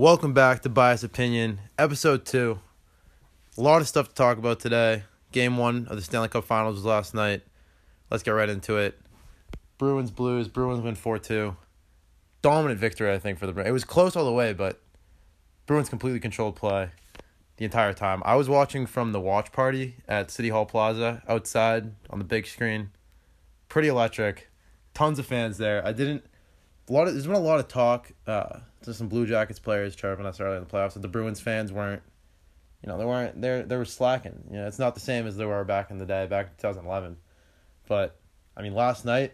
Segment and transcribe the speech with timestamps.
[0.00, 2.58] Welcome back to Bias Opinion, episode two.
[3.58, 5.02] A lot of stuff to talk about today.
[5.30, 7.42] Game one of the Stanley Cup Finals was last night.
[8.10, 8.98] Let's get right into it.
[9.76, 10.48] Bruins Blues.
[10.48, 11.54] Bruins win four two.
[12.40, 13.68] Dominant victory, I think, for the Bruins.
[13.68, 14.80] It was close all the way, but
[15.66, 16.88] Bruins completely controlled play
[17.58, 18.22] the entire time.
[18.24, 22.46] I was watching from the watch party at City Hall Plaza outside on the big
[22.46, 22.88] screen.
[23.68, 24.48] Pretty electric.
[24.94, 25.86] Tons of fans there.
[25.86, 26.24] I didn't
[26.88, 28.12] a lot of there's been a lot of talk.
[28.26, 31.72] Uh, to some Blue Jackets players chirping us early in the playoffs the Bruins fans
[31.72, 32.02] weren't,
[32.82, 34.44] you know, they weren't they they were slacking.
[34.50, 36.52] You know, it's not the same as they were back in the day, back in
[36.56, 37.16] 2011.
[37.86, 38.18] But
[38.56, 39.32] I mean, last night,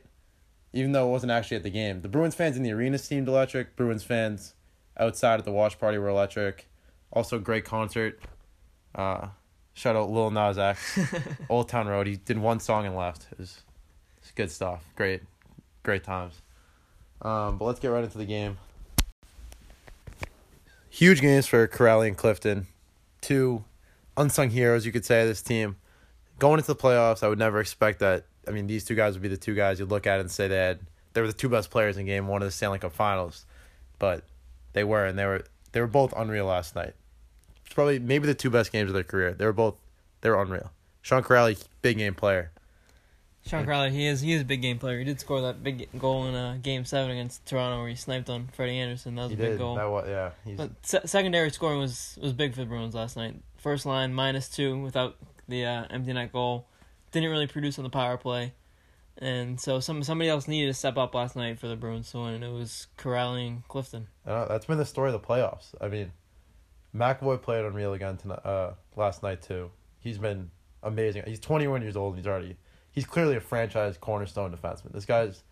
[0.72, 3.28] even though it wasn't actually at the game, the Bruins fans in the arena seemed
[3.28, 3.76] electric.
[3.76, 4.54] Bruins fans
[4.98, 6.68] outside at the watch party were electric.
[7.12, 8.20] Also, great concert.
[8.94, 9.28] Uh,
[9.74, 10.98] shout out Lil Nas X,
[11.48, 12.06] Old Town Road.
[12.06, 13.26] He did one song and left.
[13.32, 13.62] It was,
[14.18, 14.84] it's good stuff.
[14.96, 15.22] Great,
[15.82, 16.42] great times.
[17.22, 18.58] Um, but let's get right into the game.
[20.96, 22.68] Huge games for Kuraly and Clifton.
[23.20, 23.64] Two
[24.16, 25.76] unsung heroes, you could say, of this team.
[26.38, 28.24] Going into the playoffs, I would never expect that.
[28.48, 30.48] I mean, these two guys would be the two guys you'd look at and say
[30.48, 30.76] they
[31.12, 33.44] they were the two best players in game one of the Stanley Cup finals.
[33.98, 34.24] But
[34.72, 36.94] they were and they were they were both unreal last night.
[37.66, 39.34] It's probably maybe the two best games of their career.
[39.34, 39.74] They were both
[40.22, 40.72] they were unreal.
[41.02, 42.52] Sean Kuraly, big game player.
[43.46, 44.98] Sean Kuraly, he is he is a big game player.
[44.98, 48.28] He did score that big goal in uh, Game Seven against Toronto, where he sniped
[48.28, 49.14] on Freddie Andersen.
[49.14, 49.58] That was He a big did.
[49.58, 49.76] goal.
[49.76, 50.30] That was yeah.
[50.44, 53.36] He's, But se- secondary scoring was was big for the Bruins last night.
[53.58, 55.16] First line minus two without
[55.48, 56.66] the uh, empty net goal.
[57.12, 58.52] Didn't really produce on the power play,
[59.18, 62.18] and so some somebody else needed to step up last night for the Bruins to
[62.18, 62.34] win.
[62.34, 64.08] And it was Kuraly and Clifton.
[64.26, 65.74] I that's been the story of the playoffs.
[65.80, 66.10] I mean,
[66.94, 69.70] McAvoy played unreal again tonight, uh, last night too.
[70.00, 70.50] He's been
[70.82, 71.22] amazing.
[71.26, 72.14] He's 21 years old.
[72.14, 72.56] and He's already
[72.96, 74.90] he's clearly a franchise cornerstone defenseman.
[74.92, 75.44] This guy's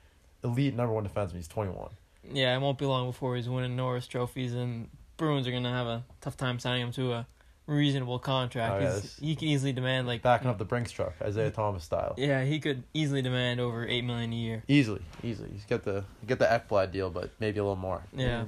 [0.43, 1.37] elite number one defenseman.
[1.37, 1.91] He's 21.
[2.32, 5.87] Yeah, it won't be long before he's winning Norris trophies, and Bruins are gonna have
[5.87, 7.27] a tough time signing him to a
[7.66, 8.75] reasonable contract.
[8.75, 11.84] Oh, yeah, He's- he can easily demand like Backing up the Brinks truck, Isaiah Thomas
[11.84, 12.15] style.
[12.19, 14.62] Yeah, he could easily demand over eight million a year.
[14.69, 15.50] Easily, easily.
[15.53, 18.03] He's got the get the Ekblad deal, but maybe a little more.
[18.15, 18.44] Yeah.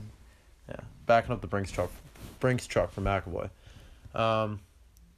[0.69, 1.91] Yeah, backing up the Brinks truck,
[2.41, 3.51] Brinks truck for McAvoy.
[4.15, 4.61] Um,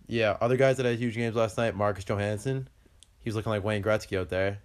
[0.06, 1.74] yeah, other guys that had huge games last night.
[1.74, 2.68] Marcus Johansson,
[3.28, 4.58] he was looking like Wayne Gretzky out there,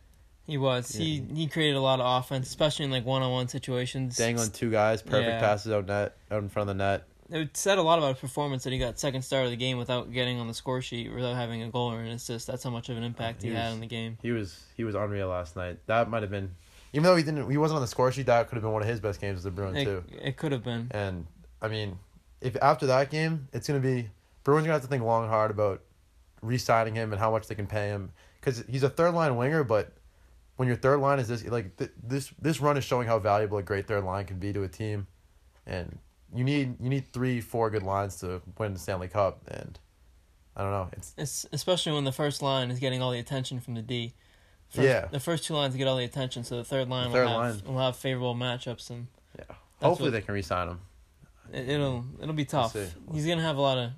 [0.45, 0.89] He was.
[0.93, 4.15] He he created a lot of offense, especially in like one on one situations.
[4.17, 5.39] dangling two guys, perfect Yeah.
[5.39, 7.03] passes out net, out in front of the net.
[7.29, 9.77] It said a lot about his performance that he got second star of the game
[9.77, 12.45] without getting on the score sheet, without having a goal or an assist.
[12.47, 14.17] That's how much of an impact he, He had was- on the game.
[14.21, 15.79] He was he was unreal last night.
[15.87, 16.51] That might have been,
[16.91, 18.25] even though he didn't, he wasn't on the score sheet.
[18.27, 20.03] That could have been one of his best games as a Bruin It, too.
[20.21, 20.87] it could have been.
[20.91, 21.25] And
[21.61, 21.97] I mean,
[22.41, 24.09] if after that game, it's gonna be
[24.43, 25.81] Bruins gonna have to think long and hard about
[26.41, 28.11] re-signing him and how much they can pay him
[28.43, 29.63] because he's a third line winger.
[29.63, 29.93] But
[30.57, 33.57] when your third line is this, like th- this, this run is showing how valuable
[33.57, 35.07] a great third line can be to a team,
[35.65, 35.97] and
[36.35, 39.41] you need you need three, four good lines to win the Stanley Cup.
[39.47, 39.79] And
[40.55, 43.59] I don't know, it's It's especially when the first line is getting all the attention
[43.59, 44.13] from the D.
[44.69, 45.05] First, Yeah.
[45.05, 47.41] The first two lines get all the attention, so the third line The third will
[47.41, 47.73] have line.
[47.75, 49.45] will have favorable matchups, and yeah.
[49.81, 50.79] Hopefully what- they can re-sign him.
[51.51, 52.73] it, it'll it'll be tough.
[52.73, 52.87] see.
[53.13, 53.91] He's gonna have a lot of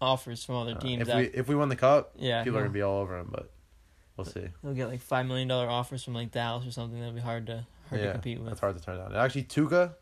[0.00, 1.08] offers from other Uh, teams.
[1.08, 3.28] if we if we win the cup, yeah, people are gonna be all over him.
[3.30, 3.50] But
[4.18, 4.48] we'll see.
[4.62, 6.98] He'll get like five million dollar offers from like Dallas or something.
[7.00, 8.48] That'll be hard to hard to compete with.
[8.48, 9.14] That's hard to turn down.
[9.16, 9.94] Actually, Tuukka,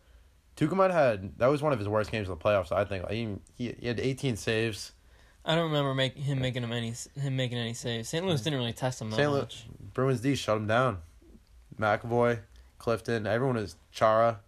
[0.56, 2.72] Tuukka might have had that was one of his worst games of the playoffs.
[2.72, 3.08] I think.
[3.10, 4.92] He, he had eighteen saves.
[5.44, 8.08] I don't remember make, him making him any him making any saves.
[8.08, 8.26] St.
[8.26, 9.30] Louis didn't really test him that St.
[9.30, 9.66] Louis- much.
[9.94, 10.98] Bruins D shut him down.
[11.78, 12.40] McAvoy,
[12.78, 14.40] Clifton, everyone is Chara.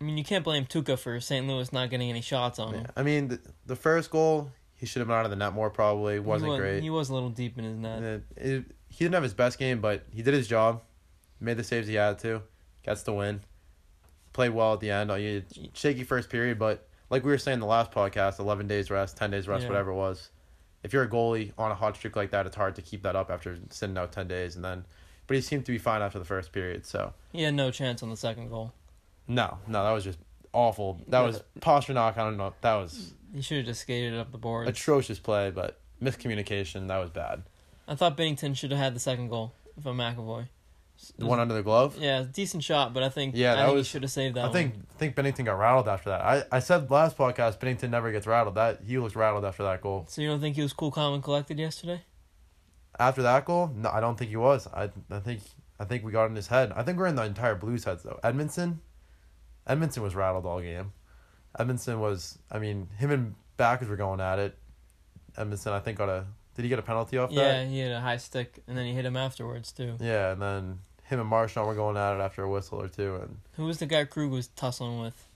[0.00, 1.46] I mean, you can't blame Tuukka for St.
[1.46, 2.78] Louis not getting any shots on Yeah.
[2.80, 2.86] him.
[2.96, 5.70] I mean, the, the first goal he should have been out of the net more.
[5.70, 6.82] Probably wasn't he was, great.
[6.82, 8.02] He was a little deep in his net.
[8.02, 10.82] Uh, it- he didn't have his best game, but he did his job.
[11.40, 12.42] Made the saves he had to.
[12.82, 13.40] Gets the win.
[14.34, 15.10] Played well at the end.
[15.10, 18.90] Had shaky first period, but like we were saying in the last podcast, eleven days
[18.90, 19.68] rest, ten days rest, Yeah.
[19.70, 20.30] whatever it was.
[20.82, 23.16] If you're a goalie on a hot streak like that, it's hard to keep that
[23.16, 24.84] up after sitting out ten days and then.
[25.26, 26.84] But he seemed to be fine after the first period.
[26.86, 28.72] So He had no chance on the second goal.
[29.28, 30.18] no, no, that was just
[30.52, 31.00] awful.
[31.08, 32.16] That was Pastrnak.
[32.18, 32.52] I don't know.
[32.62, 34.68] That was He should have just skated it up the board.
[34.68, 36.88] atrocious play, but miscommunication.
[36.88, 37.42] That was bad.
[37.90, 39.52] I thought Binnington should have had the second goal
[39.82, 40.46] from McAvoy.
[41.18, 41.96] The one under the glove.
[41.98, 44.36] Yeah, decent shot, but I think Yeah, I that think was- he should have saved
[44.36, 44.44] that.
[44.44, 46.20] I think think Binnington got rattled after that.
[46.20, 48.54] I, I said last podcast Binnington never gets rattled.
[48.54, 50.06] That he was rattled after that goal.
[50.08, 52.02] So you don't think he was cool, calm, and collected yesterday?
[52.98, 54.66] After that goal, no, I don't think he was.
[54.68, 55.40] I I think
[55.80, 56.70] I think we got in his head.
[56.76, 58.20] I think we're in the entire Blues heads though.
[58.22, 58.78] Edmundson,
[59.66, 60.92] Edmundson was rattled all game.
[61.58, 62.38] Edmundson was.
[62.50, 64.58] I mean, him and Backes were going at it.
[65.38, 66.26] Edmundson, I think, got a.
[66.54, 67.54] Did he get a penalty off Yeah, that?
[67.62, 69.96] Yeah, he had a high stick, and then he hit him afterwards too.
[70.00, 73.16] Yeah, and then him and Marchand were going at it after a whistle or two,
[73.16, 75.26] and Who was the guy Krug was tussling with?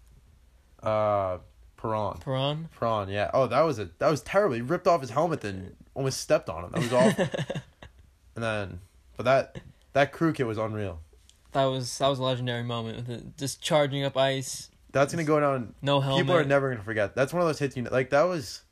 [0.83, 1.39] uh,
[1.77, 2.19] Perron.
[2.19, 2.69] Perron.
[2.79, 3.31] Perron, yeah.
[3.35, 4.55] Oh, that was a that was terrible.
[4.57, 6.71] He ripped off his helmet and almost stepped on him.
[6.73, 7.29] That was awful.
[8.35, 8.81] and then,
[9.17, 9.59] but that
[9.93, 11.01] that Krug hit was unreal.
[11.53, 14.71] That was that was a legendary moment with it just charging up ice.
[14.93, 15.75] That's gonna go down.
[15.83, 16.23] No helmet.
[16.25, 17.15] People are never gonna forget.
[17.15, 17.77] That's one of those hits.
[17.77, 18.63] You like that was.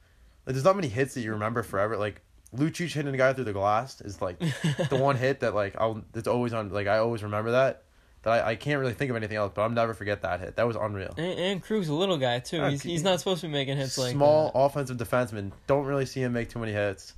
[0.46, 1.96] Like, there's not many hits that you remember forever.
[1.96, 2.22] Like
[2.56, 6.02] Lucic hitting a guy through the glass is like the one hit that like I'll.
[6.14, 6.70] It's always on.
[6.70, 7.84] Like I always remember that.
[8.22, 10.56] That I, I can't really think of anything else, but I'll never forget that hit.
[10.56, 11.12] That was unreal.
[11.16, 12.58] And, and Krug's a little guy too.
[12.58, 15.50] Yeah, he's, he's not supposed to be making hits like Small offensive defenseman.
[15.66, 17.14] Don't really see him make too many hits.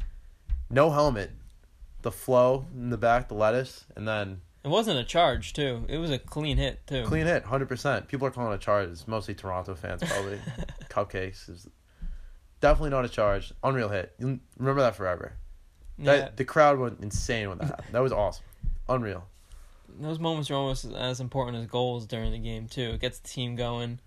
[0.71, 1.31] No helmet.
[2.03, 5.85] The flow in the back, the lettuce, and then It wasn't a charge too.
[5.89, 7.05] It was a clean hit too.
[7.05, 8.09] clean hit, hundred percent.
[8.09, 8.89] People are calling it a charge.
[8.89, 10.39] It's mostly Toronto fans, probably.
[10.91, 11.69] Cupcakes is
[12.65, 13.53] definitely not a charge.
[13.63, 14.15] Unreal hit.
[14.19, 15.35] You remember that forever.
[15.99, 17.89] That yeah, the crowd went insane when that happened.
[17.93, 18.45] That was awesome.
[18.89, 19.25] Unreal.
[20.01, 22.91] those moments are almost as important as goals during the game too.
[22.95, 24.01] It gets the team going,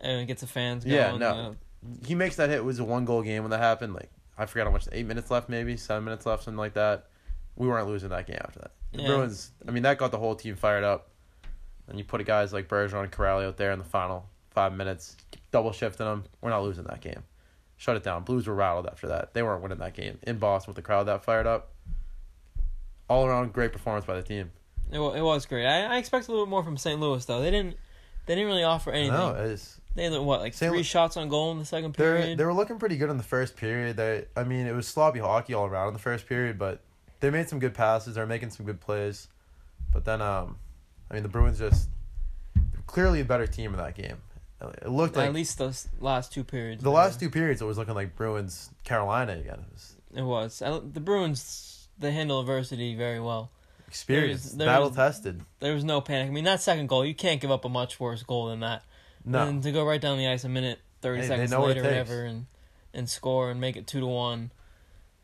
[0.00, 0.96] and it gets the fans going.
[0.96, 1.56] Yeah, no.
[2.04, 2.58] He makes that hit.
[2.58, 3.94] It was a one goal game when that happened.
[3.94, 4.86] Like I forgot how much.
[4.92, 7.06] Eight minutes left, maybe seven minutes left, something like that.
[7.56, 8.72] We weren't losing that game after that.
[8.92, 9.08] The Yeah.
[9.08, 9.52] Bruins.
[9.66, 11.10] I mean, that got the whole team fired up.
[11.86, 14.72] And you put a guys like Bergeron and Kuraly out there in the final five
[14.74, 15.16] minutes,
[15.52, 16.24] double shifting them.
[16.40, 17.22] We're not losing that game.
[17.76, 18.22] Shut it down.
[18.24, 19.34] Blues were rattled after that.
[19.34, 21.70] They weren't winning that game in Boston with the crowd that fired up.
[23.08, 24.50] All around great performance by the team.
[24.90, 25.66] it, wa- it was great.
[25.66, 26.98] I, I expected a little bit more from St.
[26.98, 27.42] Louis though.
[27.42, 27.76] They didn't
[28.26, 29.12] they didn't really offer anything.
[29.12, 30.70] No, it's They had what like St.
[30.70, 32.38] three Lu- shots on goal in the second period.
[32.38, 33.96] they were looking pretty good in the first period.
[33.96, 36.80] They I mean, it was sloppy hockey all around in the first period, but
[37.20, 38.14] they made some good passes.
[38.14, 39.28] They're making some good plays.
[39.92, 40.56] But then um
[41.10, 41.90] I mean, the Bruins just
[42.86, 44.16] clearly a better team in that game.
[44.82, 46.82] It looked like At least those last two periods.
[46.82, 49.60] the were- last two periods it was looking like Bruins Carolina again.
[49.66, 51.88] It was It was I, the Bruins.
[51.98, 53.50] They handle adversity very well.
[53.86, 55.42] experienced, there battle was- tested.
[55.60, 56.28] There was no panic.
[56.28, 58.82] I mean, that second goal, you can't give up a much worse goal than that.
[59.24, 59.46] No.
[59.46, 61.82] And to go right down the ice a minute, thirty Hey, they seconds know later,
[61.82, 62.46] whatever, and
[62.92, 64.50] and score and make it two to one.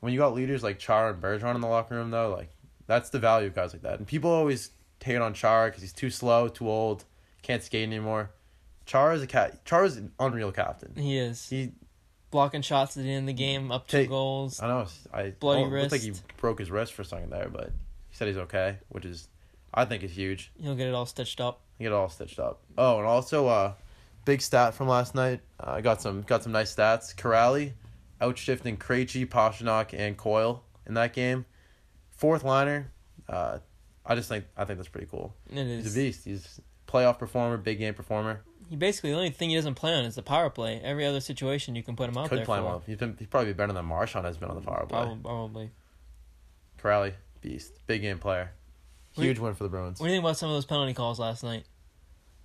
[0.00, 2.50] when you got leaders like Chara and Bergeron in the locker room, though, like
[2.86, 3.98] that's the value of guys like that.
[3.98, 4.70] And people always
[5.02, 7.04] hate on Chara because he's too slow, too old,
[7.42, 8.30] can't skate anymore.
[8.90, 9.64] Chara is a cat.
[9.64, 10.92] Chara is an unreal captain.
[10.96, 11.70] He is He,
[12.32, 14.60] blocking shots at the end of the game, up two goals.
[14.60, 17.48] I know, I Bloody oh, looked like he broke his wrist for a second there,
[17.48, 19.28] but he said he's okay, which is,
[19.72, 20.50] I think, is huge.
[20.60, 21.60] He'll get it all stitched up.
[21.78, 22.62] He get it all stitched up.
[22.76, 23.74] Oh, and also, uh,
[24.24, 25.38] big stat from last night.
[25.60, 27.14] Uh, I got some got some nice stats.
[27.14, 27.74] Kuraly
[28.20, 31.44] outshifting Krejci, Pastrnak, and Coyle in that game.
[32.10, 32.90] Fourth liner.
[33.28, 33.58] Uh,
[34.04, 35.32] I just think I think that's pretty cool.
[35.48, 36.24] It He's a beast.
[36.24, 38.42] He's playoff performer, big game performer.
[38.70, 40.80] He basically the only thing he doesn't play on is the power play.
[40.82, 42.68] Every other situation you can put him out Could there play him for.
[42.70, 42.82] well.
[42.86, 45.00] He's been he's probably better than Marchand has been on the power play.
[45.00, 45.70] Probably, probably.
[46.80, 48.52] Kuraly, beast, big game player.
[49.14, 49.98] What do you- Huge win for the Bruins.
[50.00, 51.64] What do you think about some of those penalty calls last night?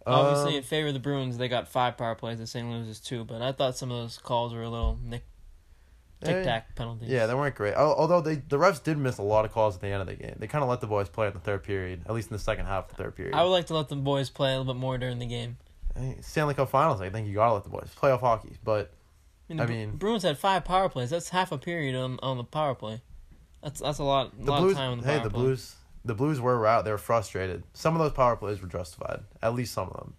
[0.07, 2.38] Obviously, Um, in favor of the Bruins, they got five power plays.
[2.39, 2.68] The St.
[2.69, 5.24] Louis is two, but I thought some of those calls were a little nick
[6.24, 7.10] tic tac penalties.
[7.10, 7.75] Yeah, they weren't great.
[7.75, 10.16] Although they the refs did miss a lot of calls at the end of the
[10.16, 10.36] game.
[10.39, 12.42] They kind of let the boys play in the third period, at least in the
[12.44, 13.36] second half of the third period.
[13.36, 15.57] I would like to let the boys play a little bit more during the game.
[16.21, 17.02] Stanley Cup Finals.
[17.02, 18.94] I think you gotta let the boys playoff hockey, but
[19.49, 21.09] I mean, I mean- Bruins had five power plays.
[21.09, 23.02] That's half a period on, on the power play.
[23.64, 24.33] That's that's a lot.
[24.40, 24.71] A the lot Blues.
[24.73, 25.42] of time on the hey, the play.
[25.42, 25.75] Blues.
[26.04, 26.85] The Blues were out.
[26.85, 27.64] They were frustrated.
[27.73, 29.21] Some of those power plays were justified.
[29.42, 30.14] At least some of them.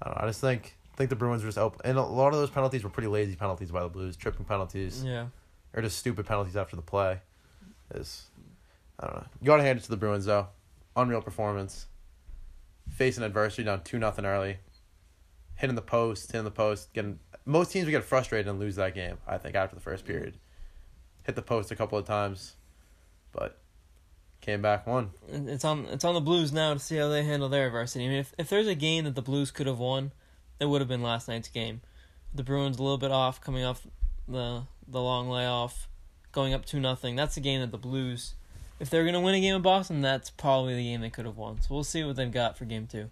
[0.00, 0.24] I don't know.
[0.24, 2.84] I just think think the Bruins were just open, and a lot of those penalties
[2.84, 5.26] were pretty lazy penalties by the Blues, tripping penalties Yeah,
[5.74, 7.20] or just stupid penalties after the play.
[7.94, 8.26] Is
[9.00, 9.26] I don't know.
[9.40, 10.48] You gotta hand it to the Bruins though.
[10.94, 11.86] Unreal performance.
[12.90, 14.58] Facing adversity down two nothing early.
[15.58, 18.94] Hitting the post, hitting the post, getting most teams would get frustrated and lose that
[18.94, 20.38] game, I think, after the first period.
[21.24, 22.56] Hit the post a couple of times,
[23.32, 23.58] but
[24.40, 25.10] came back one.
[25.28, 28.04] It's on it's on the Blues now to see how they handle their adversity.
[28.04, 30.12] I mean, if if there's a game that the Blues could have won,
[30.60, 31.80] it would have been last night's game.
[32.34, 33.86] The Bruins a little bit off, coming off
[34.26, 35.88] the the long layoff,
[36.32, 37.16] going up two nothing.
[37.16, 38.34] That's a game that the Blues,
[38.78, 41.36] if they're gonna win a game in Boston, that's probably the game they could have
[41.36, 41.60] won.
[41.60, 43.10] So we'll see what they've got for game two.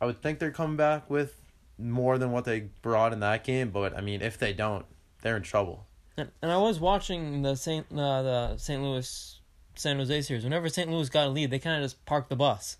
[0.00, 1.40] I would think they're coming back with
[1.78, 4.84] more than what they brought in that game, but I mean, if they don't,
[5.22, 5.86] they're in trouble.
[6.16, 8.82] And, and I was watching the Saint uh, the St.
[8.82, 9.40] Louis
[9.76, 10.42] San Jose series.
[10.44, 10.90] Whenever St.
[10.90, 12.76] Louis got a lead, they kind of just parked the bus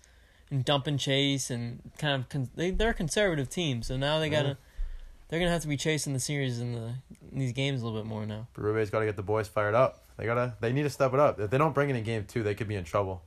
[0.51, 3.81] and dump and chase and kind of con- they they're a conservative team.
[3.83, 4.53] So now they gotta Yeah.
[5.29, 6.93] they're gonna have to be chasing the series in the
[7.31, 8.47] in these games a little bit more now.
[8.55, 10.03] Berube's got to get the boys fired up.
[10.17, 10.55] They gotta.
[10.59, 11.39] They need to step it up.
[11.39, 13.21] If they don't bring it in game two, they could be in trouble.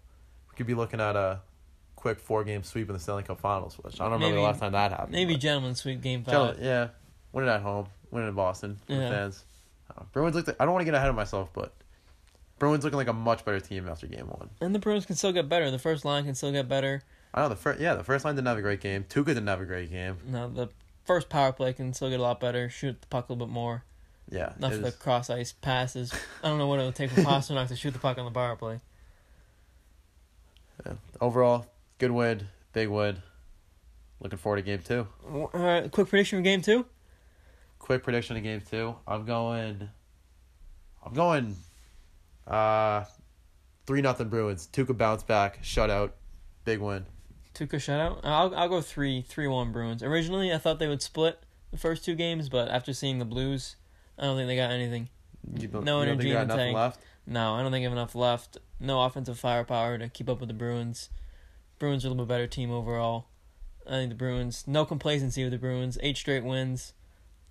[0.50, 1.40] We could be looking at a
[2.02, 4.58] quick four game sweep in the Stanley Cup Finals, which I don't remember the last
[4.60, 5.12] time that happened.
[5.12, 6.32] Maybe gentlemen sweep game five.
[6.32, 6.88] Gentlemen, yeah,
[7.32, 9.08] win it at home, win it in Boston Yeah.
[9.08, 9.44] fans.
[9.96, 10.48] Uh, Bruins looked.
[10.48, 11.72] Like, I don't want to get ahead of myself, but
[12.58, 14.50] Bruins looking like a much better team after game one.
[14.60, 15.70] And the Bruins can still get better.
[15.70, 17.02] The first line can still get better.
[17.32, 17.80] I know the first.
[17.80, 19.04] Yeah, the first line didn't have a great game.
[19.08, 20.18] Tuukka didn't have a great game.
[20.26, 20.68] Now the
[21.04, 22.68] first power play can still get a lot better.
[22.68, 23.84] Shoot the puck a little bit more.
[24.30, 24.52] Yeah.
[24.58, 26.12] Not for the cross ice passes.
[26.42, 28.30] I don't know what it would take for Pastrnak to shoot the puck on the
[28.30, 28.80] power play.
[30.86, 30.92] Yeah.
[31.20, 31.66] Overall,
[32.02, 33.22] good win, big win.
[34.18, 35.06] Looking forward to game two.
[35.32, 36.84] All right, quick prediction for game two.
[37.78, 38.96] Quick prediction of game two.
[39.06, 39.88] I'm going.
[41.06, 41.54] I'm going.
[42.44, 43.04] Uh,
[43.86, 44.68] three nothing Bruins.
[44.72, 46.10] Tuukka bounce back, shutout,
[46.64, 47.06] big win.
[47.54, 48.18] Tuukka shutout.
[48.24, 50.02] I'll I'll go three three one Bruins.
[50.02, 51.38] Originally, I thought they would split
[51.70, 53.76] the first two games, but after seeing the Blues,
[54.18, 55.08] I don't think they got anything.
[55.44, 56.74] No you don't think energy in the tank.
[56.74, 57.00] left.
[57.28, 58.58] No, I don't think they have enough left.
[58.80, 61.08] No offensive firepower to keep up with the Bruins.
[61.82, 63.26] Bruins are a little bit better team overall.
[63.88, 64.62] I think the Bruins.
[64.68, 65.98] No complacency with the Bruins.
[66.00, 66.92] Eight straight wins.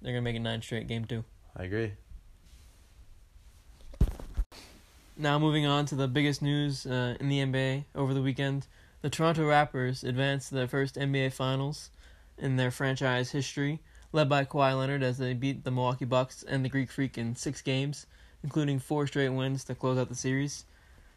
[0.02, 0.88] They're gonna make it nine straight.
[0.88, 1.26] Game two.
[1.54, 1.92] I agree.
[5.18, 8.68] Now moving on to the biggest news uh, in the NBA over the weekend,
[9.02, 11.90] the Toronto Raptors advanced to their first NBA Finals
[12.38, 13.82] in their franchise history,
[14.14, 17.36] led by Kawhi Leonard as they beat the Milwaukee Bucks and the Greek Freak in
[17.36, 18.06] six games,
[18.44, 20.64] including four straight wins to close out the series.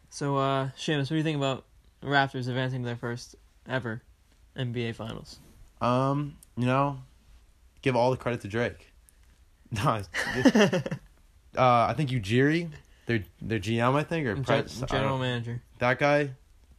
[0.09, 1.63] So, uh, Seamus, what do you think about
[2.05, 3.35] Raptors advancing to their first
[3.67, 4.01] ever
[4.57, 5.39] NBA Finals?
[5.81, 6.99] Um, you know,
[7.81, 8.91] give all the credit to Drake.
[9.71, 10.01] No,
[11.57, 12.69] uh, I think Ujiri,
[13.07, 15.61] their their GM, I think, or pres- general manager.
[15.79, 16.31] that guy,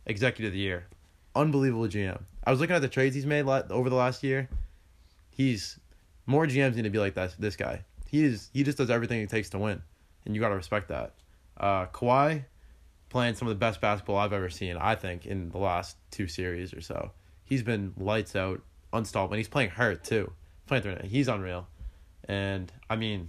[0.07, 0.87] executive of the year,
[1.35, 2.21] unbelievable GM.
[2.45, 4.49] I was looking at the trades he's made over the last year.
[5.31, 5.79] He's
[6.27, 7.35] more GMs need to be like that.
[7.39, 9.83] This guy, he is he just does everything it takes to win,
[10.25, 11.13] and you got to respect that.
[11.59, 12.45] Uh, Kawhi
[13.09, 14.77] playing some of the best basketball I've ever seen.
[14.77, 17.13] I think in the last two series or so,
[17.45, 18.61] he's been lights out,
[18.93, 20.33] unstoppable, and he's playing hurt too.
[20.67, 21.05] Playing through it.
[21.05, 21.69] He's unreal,
[22.25, 23.29] and I mean,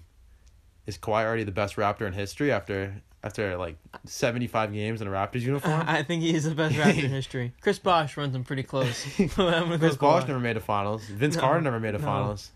[0.88, 5.08] is Kawhi already the best Raptor in history after after like seventy five games in
[5.08, 5.84] a Raptors uniform?
[5.88, 7.54] I think he is the best Raptor in history.
[7.62, 9.06] Chris Bosh runs him pretty close.
[9.20, 11.04] I'm gonna go Chris Bosh never made a finals.
[11.06, 12.06] Vince No, Carter never made a no.
[12.06, 12.50] finals.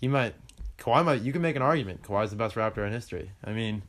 [0.00, 0.34] He might.
[0.76, 1.22] Kawhi might.
[1.22, 2.02] You can make an argument.
[2.02, 3.30] Kawhi's the best Raptor in history.
[3.42, 3.82] I mean,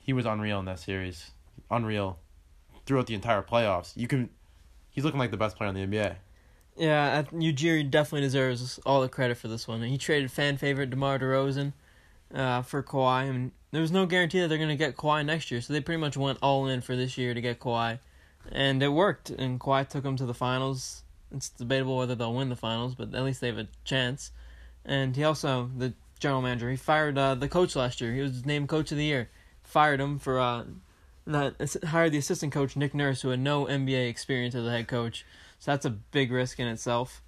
[0.00, 1.30] he was unreal in that series.
[1.74, 2.18] Unreal,
[2.86, 3.92] throughout the entire playoffs.
[3.96, 4.30] You can.
[4.90, 6.16] He's looking like the best player in the NBA.
[6.76, 9.82] Yeah, I- Ujiri definitely deserves all the credit for this one.
[9.82, 11.72] He traded fan favorite DeMar DeRozan
[12.34, 15.50] uh, for Kawhi, and there was no guarantee that they're going to get Kawhi next
[15.50, 17.98] year, so they pretty much went all in for this year to get Kawhi.
[18.52, 21.02] And it worked, and Kawhi took them to the finals.
[21.34, 24.30] It's debatable whether they'll win the finals, but at least they have a chance.
[24.84, 28.12] And he also, the general manager, he fired uh, the coach last year.
[28.12, 29.30] He was named coach of the year.
[29.62, 30.64] Fired him for uh,
[31.26, 31.54] not
[31.84, 35.24] hired the assistant coach Nick Nurse, who had no NBA experience as a head coach.
[35.58, 37.22] So that's a big risk in itself.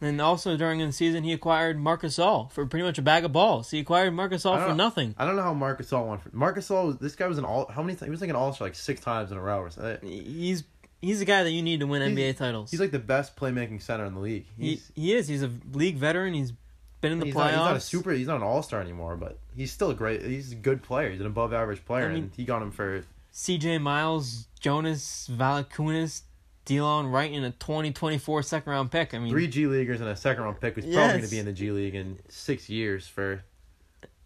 [0.00, 3.32] And also during the season, he acquired Marc Gasol for pretty much a bag of
[3.32, 3.70] balls.
[3.70, 5.14] He acquired Marc Gasol for nothing.
[5.18, 6.18] I don't know how Marc Gasol won.
[6.18, 6.98] For, Marc Gasol.
[7.00, 7.66] This guy was an all.
[7.68, 7.98] How many?
[7.98, 10.08] He was like an All Star like six times in a row or something.
[10.08, 10.62] He's
[11.02, 12.70] he's the guy that you need to win He's- NBA titles.
[12.70, 14.46] He's like the best playmaking center in the league.
[14.56, 15.26] he he is.
[15.26, 16.32] He's a league veteran.
[16.34, 16.52] He's
[17.00, 17.38] been in the he's, playoffs.
[17.44, 18.12] not, he's not a super.
[18.12, 20.22] He's not an All Star anymore, but he's still a great.
[20.22, 21.10] He's a good player.
[21.10, 23.04] He's an above average player, I mean- and he got him for
[23.38, 23.78] C.J.
[23.78, 26.22] Miles, Jonas Valanciunas,
[26.66, 29.14] Delon Wright in a 2024 second round pick.
[29.14, 31.38] I mean, three G leaguers and a second round pick who's probably going to be
[31.38, 33.06] in the G League in six years.
[33.06, 33.44] For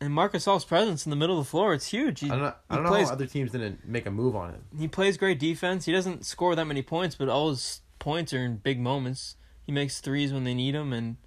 [0.01, 2.21] and Marc Gasol's presence in the middle of the floor, it's huge.
[2.21, 2.55] He, I don't know.
[2.71, 4.65] I don't know plays how other teams didn't make a move on him.
[4.79, 5.85] he plays great defense.
[5.85, 9.37] He doesn't score that many points, but all his points are in big moments.
[9.63, 11.19] He makes threes when they need him, and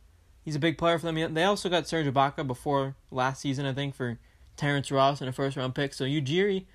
[0.42, 1.36] he's a big player for them.
[1.36, 4.18] They also got Serge Ibaka before last season, I think, for
[4.58, 5.94] Terrence Ross and a first round pick.
[5.94, 6.65] So Ujiri,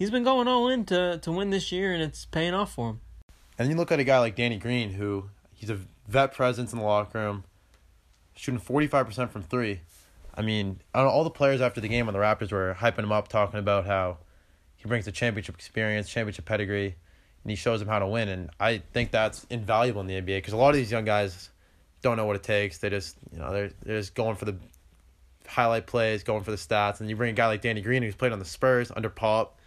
[0.00, 2.90] he's been going all in to to win this year, and it's paying off for
[2.90, 3.00] him.
[3.56, 5.78] And then you look at a guy like Danny Green, who he's a
[6.08, 7.44] vet presence in the locker room,
[8.34, 9.82] shooting forty five percent from three.
[10.34, 13.28] I mean, all the players after the game on the Raptors were hyping him up,
[13.28, 14.18] talking about how
[14.76, 16.94] he brings the championship experience, championship pedigree,
[17.44, 18.28] and he shows them how to win.
[18.28, 21.50] And I think that's invaluable in the NBA because a lot of these young guys
[22.00, 22.78] don't know what it takes.
[22.78, 24.56] They just, you know, they're they're just going for the
[25.46, 27.00] highlight plays, going for the stats.
[27.00, 29.58] And you bring a guy like Danny Green who's played on the Spurs under Pop,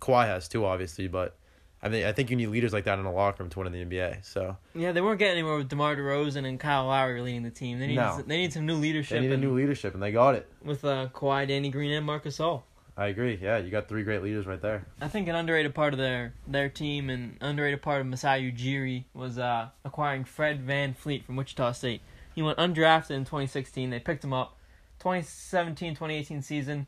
[0.00, 1.36] Kawhi has too, obviously, but.
[1.82, 3.72] I mean, I think you need leaders like that in the locker room to win
[3.74, 4.22] in the NBA.
[4.22, 7.78] So Yeah, they weren't getting anywhere with DeMar DeRozan and Kyle Lowry leading the team.
[7.78, 8.20] They need No.
[8.26, 9.16] they need some new leadership.
[9.16, 10.46] they need a new leadership, and they got it.
[10.62, 12.64] with uh, Kawhi, Danny Green, and Marc Gasol.
[12.98, 13.38] I agree.
[13.40, 14.84] Yeah, you got three great leaders right there.
[15.00, 19.04] I think an underrated part of their their team and underrated part of Masai Ujiri
[19.14, 22.02] was uh, acquiring Fred VanVleet from Wichita State.
[22.34, 23.88] He went undrafted in 2016.
[23.88, 24.54] They picked him up.
[25.02, 26.86] 2017-2018 season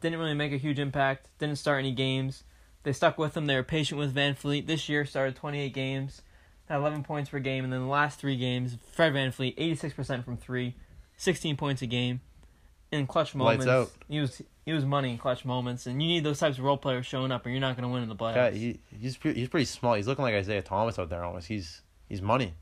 [0.00, 1.28] didn't really make a huge impact.
[1.38, 2.42] Didn't start any games.
[2.84, 3.46] They stuck with him.
[3.46, 4.66] They were patient with VanVleet.
[4.66, 6.22] This year started 28 games,
[6.68, 10.36] had 11 points per game, and then the last three games, Fred VanVleet 86% from
[10.36, 10.74] three,
[11.16, 12.20] 16 points a game.
[12.90, 13.90] In clutch Lights moments, out.
[14.06, 16.76] he was he was money in clutch moments, and you need those types of role
[16.76, 18.34] players showing up, or you're not going to win in the playoffs.
[18.36, 19.94] Yeah, he he's pre- he's pretty small.
[19.94, 21.46] He's looking like Isaiah Thomas out there almost.
[21.48, 22.52] He's he's money.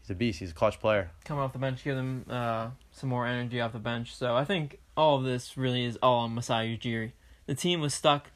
[0.00, 0.38] he's a beast.
[0.38, 1.10] He's a clutch player.
[1.24, 4.14] coming off the bench, give them uh, some more energy off the bench.
[4.14, 7.10] So I think all of this really is all on Masai Ujiri.
[7.46, 8.30] The team was stuck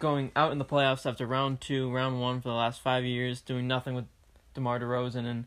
[0.00, 3.40] going out in the playoffs after round two, round one for the last five years,
[3.40, 4.06] doing nothing with
[4.54, 5.44] DeMar DeRozan, and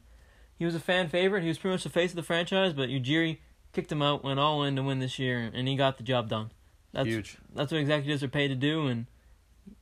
[0.57, 1.41] he was a fan favorite.
[1.41, 3.39] He was pretty much the face of the franchise, but Ujiri
[3.73, 6.29] kicked him out, went all in to win this year, and he got the job
[6.29, 6.51] done.
[6.93, 7.37] That's Huge.
[7.53, 9.07] that's what executives are paid to do, and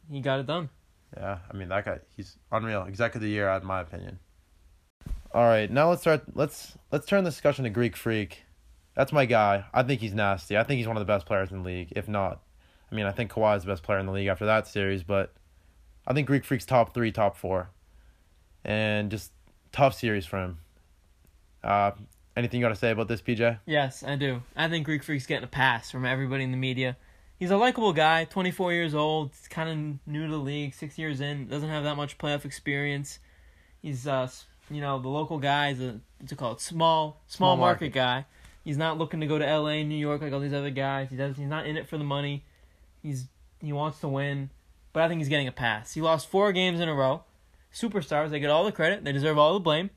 [0.09, 0.69] he got it done.
[1.15, 2.85] Yeah, I mean that guy, he's unreal.
[2.85, 4.19] Executive of the year, in my opinion.
[5.33, 6.23] All right, now let's start.
[6.33, 8.43] Let's let's turn the discussion to Greek Freak.
[8.95, 9.65] That's my guy.
[9.73, 10.57] I think he's nasty.
[10.57, 11.93] I think he's one of the best players in the league.
[11.95, 12.41] If not,
[12.91, 15.03] I mean, I think Kawhi is the best player in the league after that series.
[15.03, 15.33] But
[16.05, 17.69] I think Greek Freak's top three, top four,
[18.65, 19.31] and just
[19.71, 20.57] tough series for him.
[21.63, 21.91] Uh,
[22.35, 23.59] anything you got to say about this, PJ?
[23.65, 24.41] Yes, I do.
[24.55, 26.97] I think Greek Freak's getting a pass from everybody in the media.
[27.39, 31.21] He's a likable guy, 24 years old, kind of new to the league, six years
[31.21, 33.17] in, doesn't have that much playoff experience.
[33.81, 34.29] He's, uh,
[34.69, 35.69] you know, the local guy.
[35.69, 36.61] is a what's it called?
[36.61, 37.85] Small, small, Small market.
[37.85, 37.93] market.
[37.93, 38.25] guy.
[38.63, 41.09] He's not looking to go to L.A., New York like all these other guys.
[41.09, 41.35] He does.
[41.35, 42.43] He's not in it for the money.
[43.01, 43.27] He's
[43.59, 44.49] he wants to win,
[44.93, 45.93] but I think he's getting a pass.
[45.93, 47.23] He lost four games in a row.
[47.73, 49.03] Superstars, they get all the credit.
[49.03, 49.91] They deserve all the blame,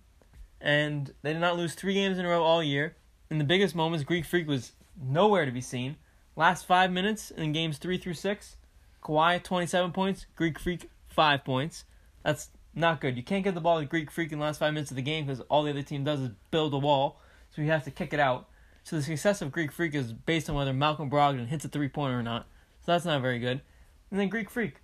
[0.61, 2.97] and they did not lose three games in a row all year.
[3.31, 5.97] In the biggest moments, Greek Freak was nowhere to be seen.
[6.37, 8.57] Last five minutes in games three through six,
[9.03, 11.85] Kawhi twenty seven points, Greek Freak five points.
[12.23, 13.17] That's not good.
[13.17, 15.03] You can't get the ball to Greek Freak in the last five minutes of the
[15.03, 17.21] game because all the other team does is build a wall,
[17.51, 18.49] so he has to kick it out.
[18.83, 21.89] So the success of Greek Freak is based on whether Malcolm Brogdon hits a three
[21.89, 22.47] pointer or not.
[22.85, 23.63] So that's not very good.
[24.11, 24.77] And then Greek Freak,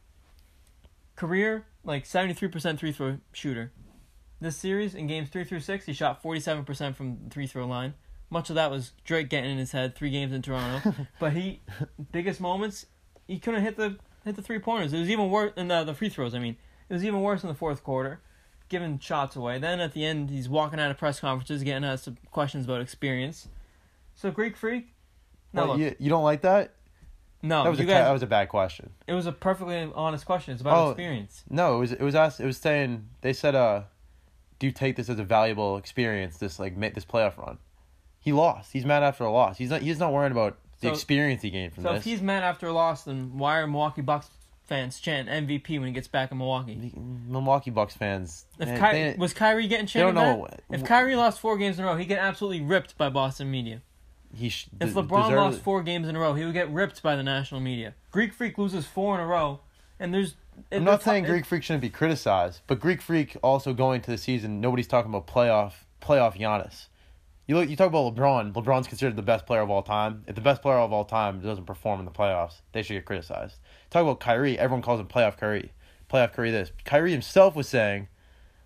[1.17, 3.73] career like seventy three percent three throw shooter.
[4.41, 7.47] This series in games three through six, he shot forty seven percent from the three
[7.47, 7.95] throw line.
[8.31, 10.95] Much of that was Drake getting in his head three games in Toronto.
[11.19, 11.61] but he
[12.13, 12.87] biggest moments,
[13.27, 14.93] he couldn't hit the hit the three pointers.
[14.93, 16.35] It was even worse in the, the free throws.
[16.35, 16.57] I mean,
[16.89, 18.21] it was even worse in the fourth quarter,
[18.69, 19.59] giving shots away.
[19.59, 22.81] Then at the end, he's walking out of press conferences, getting asked some questions about
[22.81, 23.49] experience.
[24.15, 24.95] So Greek Freak,
[25.53, 26.75] no, Well, you, you don't like that?
[27.43, 28.91] No, that was a guys, that was a bad question.
[29.07, 30.53] it was a perfectly honest question.
[30.53, 30.91] It's about Oh.
[30.91, 31.45] experience.
[31.51, 32.41] No, it was it was asked.
[32.41, 33.83] It was saying they said, "Uh,
[34.59, 36.39] do you take this as a valuable experience?
[36.39, 37.59] This like this playoff run."
[38.21, 38.73] He lost.
[38.73, 39.57] He's mad after a loss.
[39.59, 39.81] He's not.
[39.83, 42.05] He's not worrying about the So- experience he gained from So this.
[42.05, 44.29] So if he's mad after a loss, then why are Milwaukee Bucks
[44.65, 46.75] fans chant MVP when he gets back in Milwaukee?
[46.75, 48.45] The Milwaukee Bucks fans.
[48.59, 50.47] If man, Ky- they- was Kyrie getting they don't know.
[50.51, 50.61] that?
[50.71, 53.81] If Kyrie lost four games in a row, he'd get absolutely ripped by Boston media.
[54.35, 57.17] He sh- If LeBron lost four games in a row, he would get ripped by
[57.17, 57.95] the national media.
[58.11, 59.61] Greek Freak loses four in a row,
[59.99, 60.37] and there's.
[60.71, 64.19] I'm not saying Greek Freak shouldn't be criticized, but Greek Freak also going to the
[64.19, 64.61] season.
[64.61, 66.87] Nobody's talking about playoff playoff Giannis.
[67.47, 67.69] You look.
[67.69, 68.53] You talk about LeBron.
[68.53, 70.23] LeBron's considered the best player of all time.
[70.27, 73.05] If the best player of all time doesn't perform in the playoffs, they should get
[73.07, 73.57] criticized.
[73.91, 74.59] Talk about Kyrie.
[74.59, 75.73] Everyone calls him playoff Kyrie.
[76.13, 76.51] Playoff Kyrie.
[76.51, 78.09] This Kyrie himself was saying,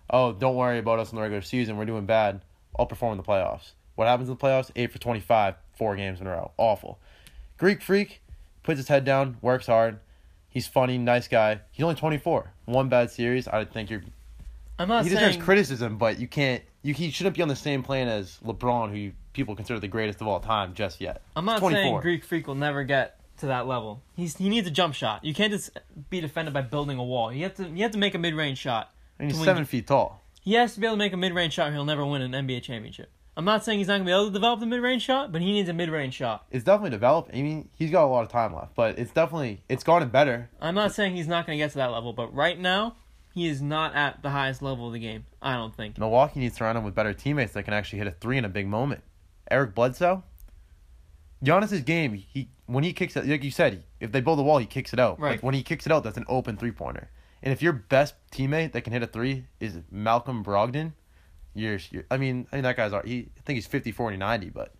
[0.09, 1.77] "Oh, don't worry about us in the regular season.
[1.77, 2.41] We're doing bad.
[2.77, 4.71] I'll perform in the playoffs." What happens in the playoffs?
[4.75, 6.51] Eight for twenty five, four games in a row.
[6.57, 6.99] Awful.
[7.57, 8.21] Greek Freak
[8.63, 9.99] puts his head down, works hard.
[10.49, 11.59] He's funny, nice guy.
[11.71, 12.53] He's only 24.
[12.65, 13.47] One bad series.
[13.47, 14.03] I think you're.
[14.79, 15.45] I'm not he deserves saying.
[15.45, 16.63] criticism, but you can't.
[16.81, 20.21] You he shouldn't be on the same plane as LeBron, who people consider the greatest
[20.21, 21.21] of all time, just yet.
[21.35, 24.01] I'm not saying Greek Freak will never get to that level.
[24.15, 25.23] He's he needs a jump shot.
[25.23, 25.77] You can't just
[26.09, 27.33] be defended by building a wall.
[27.33, 28.91] You have to you have to make a mid range shot.
[29.19, 30.21] And he's seven feet tall.
[30.41, 31.71] He has to be able to make a mid range shot.
[31.71, 33.09] He'll never win an NBA championship.
[33.37, 35.41] I'm not saying he's not gonna be able to develop the mid range shot, but
[35.41, 36.45] he needs a mid range shot.
[36.51, 37.37] It's definitely developing.
[37.37, 40.49] I mean, he's got a lot of time left, but it's definitely it's gotten better.
[40.61, 42.95] I'm not saying he's not gonna get to that level, but right now
[43.33, 45.25] he is not at the highest level of the game.
[45.41, 45.97] I don't think.
[45.97, 48.45] Milwaukee needs to surround him with better teammates that can actually hit a three in
[48.45, 49.03] a big moment.
[49.51, 50.23] Eric Bledsoe.
[51.43, 54.57] Giannis's game, he when he kicks it, like you said, if they build a wall,
[54.57, 55.19] he kicks it out.
[55.19, 55.35] Right.
[55.35, 57.09] But when he kicks it out, that's an open three pointer.
[57.43, 60.93] And if your best teammate that can hit a three is Malcolm Brogdon,
[61.55, 61.79] you're
[62.11, 64.73] I mean, I mean that guy's he I think he's 50, 40, 90, but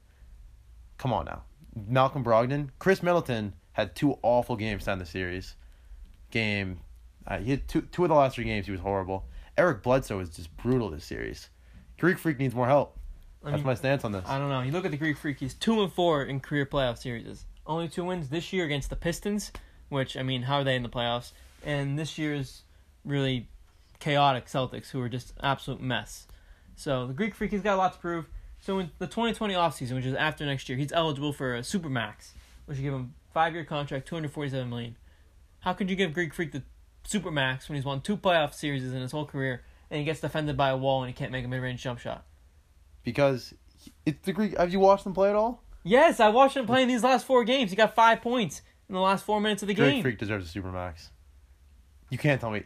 [0.98, 1.44] come on now.
[1.88, 5.56] Malcolm Brogdon, Khris Middleton had two awful games down the series.
[6.32, 6.82] Game,
[7.28, 9.26] uh, he had two two of the last three games he was horrible.
[9.58, 11.50] Eric Bledsoe is just brutal this series.
[11.98, 12.98] Greek Freak needs more help.
[13.44, 14.26] I That's mean, my stance on this.
[14.28, 14.62] I don't know.
[14.62, 15.40] You look at the Greek Freak.
[15.40, 17.46] He's two and four in career playoff series.
[17.66, 19.52] Only two wins this year against the Pistons,
[19.90, 21.32] which I mean, how are they in the playoffs?
[21.64, 22.64] And this year's
[23.06, 23.48] really
[24.00, 26.28] chaotic Celtics, who are just absolute mess.
[26.76, 28.28] So the Greek Freak, he's got a lot to prove.
[28.60, 32.32] So in the 2020 offseason, which is after next year, he's eligible for a supermax,
[32.66, 34.98] which would give him five year contract, 247 million.
[35.60, 36.64] How could you give Greek Freak the
[37.08, 40.58] supermax when he's won two playoff series in his whole career and he gets defended
[40.58, 42.26] by a wall and he can't make a mid range jump shot?
[43.06, 43.54] because
[44.06, 44.58] it's the Greek.
[44.58, 45.64] Have you watched him play at all?
[45.84, 47.70] Yes, I watched him playing these last four games.
[47.70, 49.84] He got five points in the last four minutes of the game.
[49.86, 50.02] Greek game.
[50.02, 51.10] Freak deserves a supermax.
[52.10, 52.64] You can't tell me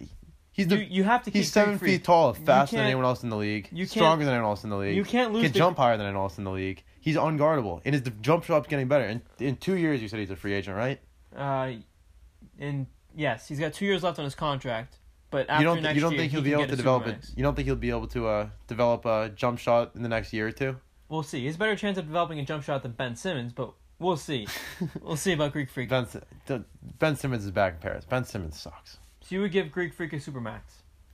[0.51, 3.29] He's the you have to keep he's seven feet tall, faster than anyone else in
[3.29, 4.95] the league, you stronger than anyone else in the league.
[4.95, 6.83] You can't lose can the- jump higher than anyone else in the league.
[6.99, 9.05] He's unguardable, and his jump shot's getting better.
[9.05, 10.99] In in two years, you said he's a free agent, right?
[11.35, 11.73] Uh,
[12.59, 14.97] and yes, he's got two years left on his contract.
[15.31, 17.07] But after you don't next you don't year, think he he'll be able to develop
[17.07, 17.29] it?
[17.35, 20.33] You don't think he'll be able to uh, develop a jump shot in the next
[20.33, 20.77] year or two?
[21.07, 21.45] We'll see.
[21.45, 24.47] He's better chance of developing a jump shot than Ben Simmons, but we'll see.
[25.01, 25.89] we'll see about Greek Freak.
[25.89, 26.07] Ben
[26.97, 28.05] Ben Simmons is back in Paris.
[28.05, 28.97] Ben Simmons sucks.
[29.21, 30.61] So you would give Greek Freak a supermax.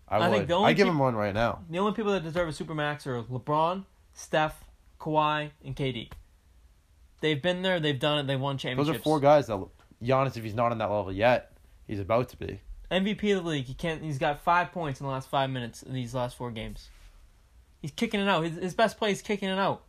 [0.07, 0.47] I, I think would.
[0.47, 1.61] the only I give peop- him one right now.
[1.69, 4.63] The only people that deserve a supermax are LeBron, Steph,
[4.99, 6.09] Kawhi, and KD.
[7.21, 7.79] They've been there.
[7.79, 8.27] They've done it.
[8.27, 8.77] They won championships.
[8.77, 9.01] Those championships.
[9.01, 11.53] are four guys that Giannis, if he's not on that level yet,
[11.87, 12.59] he's about to be.
[12.91, 13.65] MVP of the league.
[13.65, 14.03] He can't.
[14.03, 16.89] He's got five points in the last five minutes of these last four games.
[17.81, 18.43] He's kicking it out.
[18.43, 19.83] His, his best play is kicking it out.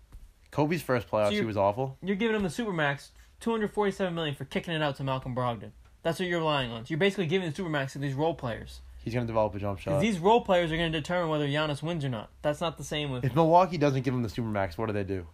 [0.50, 1.98] Kobe's first playoffs, So he you're- was awful.
[2.02, 5.34] You're giving him the supermax, two hundred forty-seven million for kicking it out to Malcolm
[5.34, 5.72] Brogdon.
[6.06, 6.84] That's what you're relying on.
[6.84, 8.80] So you're basically giving the supermax to these role players.
[9.02, 10.00] He's going to develop a jump shot.
[10.00, 12.30] these role players are going to determine whether Giannis wins or not.
[12.42, 13.24] That's not the same with.
[13.24, 15.26] If Milwaukee doesn't give him the supermax, what do they do?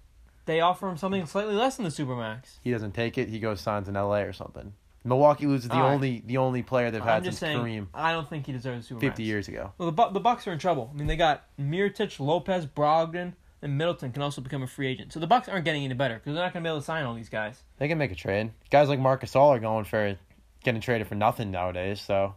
[0.47, 2.59] They offer him something slightly less than the supermax.
[2.65, 3.29] He doesn't take it.
[3.29, 4.23] He goes signs in L.A.
[4.23, 4.73] or something.
[5.05, 5.93] Milwaukee loses the right.
[5.93, 7.83] only the only player they've I'm had just since saying.
[7.83, 8.89] Kareem I don't think he deserves.
[8.89, 9.73] 50 years ago.
[9.77, 10.91] Well, the Bu- the Bucks are in trouble.
[10.95, 15.13] I mean, they got Mirotic, Lopez, Brogdon, and Middleton can also become a free agent.
[15.13, 16.87] So the Bucks aren't getting any better because they're not going to be able to
[16.87, 17.63] sign all these guys.
[17.77, 18.53] They can make a trade.
[18.71, 20.17] Guys like Marc Gasol are going for
[20.63, 22.35] getting traded for nothing nowadays, so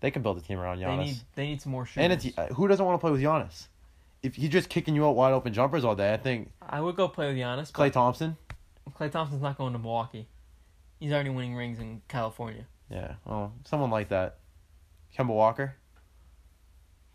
[0.00, 1.04] they can build a team around They Giannis.
[1.04, 2.02] need they need some more shooters.
[2.04, 3.66] and it's uh, who doesn't want to play with Giannis?
[4.22, 6.96] If he's just kicking you out wide open jumpers all day, I think I would
[6.96, 7.70] go play with Giannis.
[7.72, 8.36] Klay Thompson.
[8.98, 10.28] Klay Thompson's not going to Milwaukee.
[11.00, 12.66] He's already winning rings in California.
[12.90, 14.36] Yeah, well, someone like that.
[15.16, 15.74] Kemba Walker.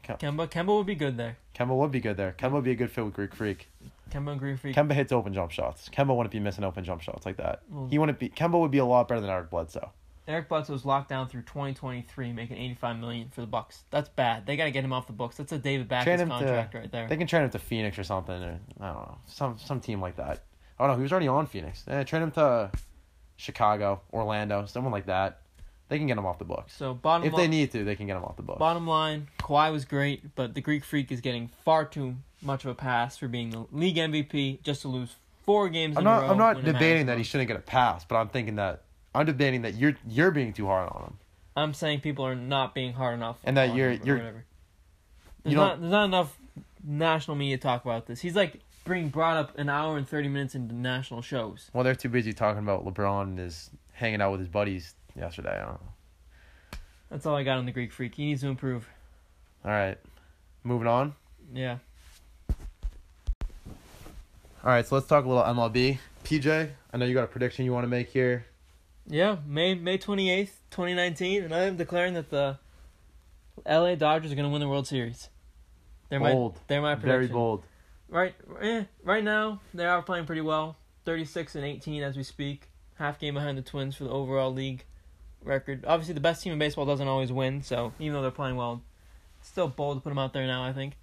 [0.03, 1.37] Kemba Kemba would be good there.
[1.55, 2.33] Kemba would be good there.
[2.37, 3.67] Kemba would be a good fit with Greek Freak.
[4.09, 4.75] Kemba and Green Freak.
[4.75, 5.87] Kemba hits open jump shots.
[5.89, 7.61] Kemba wouldn't be missing open jump shots like that.
[7.69, 8.29] Well- He wouldn't be.
[8.29, 9.91] Kemba would be a lot better than Eric Bledsoe.
[10.29, 13.83] Eric Bledsoe's locked down through 2023, making 85 million for the Bucks.
[13.89, 14.45] That's bad.
[14.45, 15.35] They got to get him off the books.
[15.37, 17.07] That's a David Backes him to- contract right there.
[17.07, 19.99] They can trade him to Phoenix or something, or I don't know, some some team
[20.01, 20.43] like that.
[20.79, 21.83] Oh no, he was already on Phoenix.
[21.87, 22.71] Eh, trade him to
[23.37, 25.41] Chicago, Orlando, someone like that.
[25.89, 26.75] They can get him off the books.
[26.75, 28.59] so bottom If line, they need to, they can get him off the books.
[28.59, 32.69] Bottom line, Kawhi was great, but the Greek Freak is getting far too much of
[32.69, 36.11] a pass for being the league MVP just to lose four games I'm in a
[36.11, 36.21] not.
[36.21, 36.29] row.
[36.29, 38.83] I'm not debating that he shouldn't get a pass, but I'm thinking that
[39.15, 41.17] I'm debating that you're you're being too hard on him.
[41.55, 43.37] I'm saying people are not being hard enough.
[43.43, 44.45] And that you're- you're- whatever.
[45.43, 46.37] There's you not there's not enough
[46.83, 48.21] national media talk about this.
[48.21, 51.69] He's like being brought up an hour and thirty minutes into national shows.
[51.73, 55.51] Well, they're too busy talking about LeBron and his hanging out with his buddies yesterday.
[55.61, 56.77] I don't know.
[57.09, 58.15] That's all I got on the Greek Freak.
[58.15, 58.87] He needs to improve.
[59.65, 59.97] All right,
[60.63, 61.15] moving on.
[61.53, 61.77] Yeah.
[64.63, 65.99] All right, so let's talk a little MLB.
[66.25, 68.45] PJ, I know you got a prediction you want to make here.
[69.09, 72.59] Yeah, May May twenty eighth, twenty nineteen, and I am declaring that the
[73.65, 75.29] LA Dodgers are gonna win the World Series.
[76.09, 76.55] They're Bold.
[76.55, 77.09] my they're my prediction.
[77.09, 77.65] Very bold.
[78.07, 80.77] Right, eh, right now they are playing pretty well.
[81.05, 82.69] Thirty six and eighteen as we speak.
[82.95, 84.85] Half game behind the Twins for the overall league
[85.43, 85.85] record.
[85.87, 88.83] Obviously, the best team in baseball doesn't always win, so even though they're playing well,
[89.39, 90.63] it's still bold to put them out there now.
[90.63, 90.93] I think.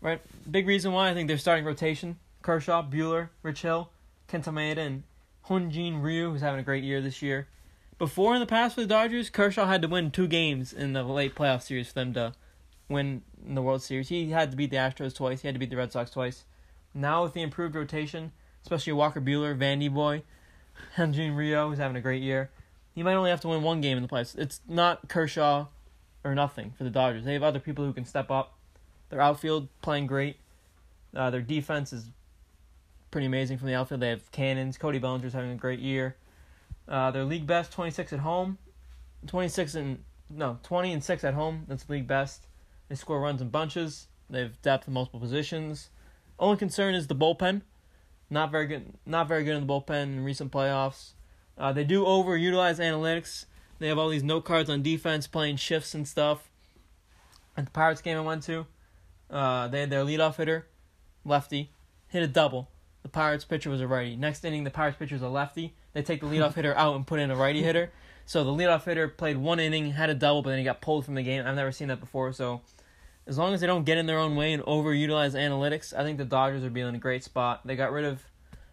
[0.00, 3.90] Right, big reason why I think they're starting rotation: Kershaw, Buehler, Rich Hill,
[4.28, 5.02] Kenta Maeda, and
[5.48, 7.48] Hyun-jin Ryu, who's having a great year this year.
[7.98, 11.02] Before in the past for the Dodgers, Kershaw had to win two games in the
[11.02, 12.32] late playoff series for them to
[12.88, 14.08] win in the World Series.
[14.08, 15.42] He had to beat the Astros twice.
[15.42, 16.44] He had to beat the Red Sox twice.
[16.94, 20.22] Now with the improved rotation, especially Walker Buehler, Vandy Boy,
[20.96, 22.50] Hyun-jin Ryu, who's having a great year,
[22.94, 24.36] he might only have to win one game in the playoffs.
[24.36, 25.66] It's not Kershaw
[26.24, 27.24] or nothing for the Dodgers.
[27.24, 28.54] They have other people who can step up.
[29.10, 30.36] Their outfield playing great.
[31.14, 32.10] Uh, their defense is
[33.10, 34.00] pretty amazing from the outfield.
[34.00, 34.78] They have cannons.
[34.78, 36.16] Cody Bellinger's having a great year.
[36.88, 38.58] Uh, their league best, 26 at home.
[39.26, 41.64] 26 and, no, 20 and 6 at home.
[41.68, 42.46] That's league best.
[42.88, 44.08] They score runs in bunches.
[44.28, 45.90] They have depth in multiple positions.
[46.38, 47.62] Only concern is the bullpen.
[48.30, 48.94] Not very good.
[49.04, 51.12] Not very good in the bullpen in recent playoffs.
[51.58, 53.46] Uh, they do overutilize analytics.
[53.80, 56.48] They have all these note cards on defense, playing shifts and stuff.
[57.56, 58.66] At the Pirates game I went to,
[59.30, 60.66] uh, they had their leadoff hitter,
[61.24, 61.70] lefty,
[62.08, 62.70] hit a double.
[63.02, 64.16] The Pirates pitcher was a righty.
[64.16, 65.74] Next inning, the Pirates pitcher was a lefty.
[65.92, 67.90] They take the leadoff hitter out and put in a righty hitter.
[68.26, 71.04] So the leadoff hitter played one inning, had a double, but then he got pulled
[71.04, 71.44] from the game.
[71.44, 72.32] I've never seen that before.
[72.32, 72.60] So
[73.26, 76.18] as long as they don't get in their own way and overutilize analytics, I think
[76.18, 77.66] the Dodgers are being in a great spot.
[77.66, 78.22] They got rid of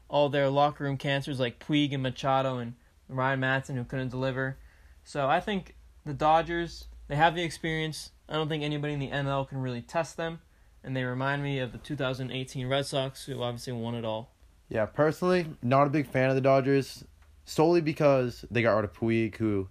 [0.10, 2.76] all their locker room cancers like Puig and Machado and
[3.10, 4.58] Ryan Madson who couldn't deliver.
[5.04, 8.12] So I think the Dodgers, they have the experience.
[8.30, 10.40] I don't think anybody in the NL can really test them.
[10.88, 14.32] And they remind me of the 2018 Red Sox, who obviously won it all.
[14.70, 17.04] Yeah, personally, not a big fan of the Dodgers,
[17.44, 19.68] solely because they got rid of Puig, who